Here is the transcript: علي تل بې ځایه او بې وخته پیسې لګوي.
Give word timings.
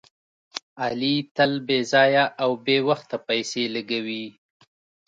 علي 0.83 1.13
تل 1.35 1.51
بې 1.67 1.79
ځایه 1.91 2.25
او 2.41 2.51
بې 2.65 2.77
وخته 2.87 3.15
پیسې 3.27 3.63
لګوي. 3.75 4.25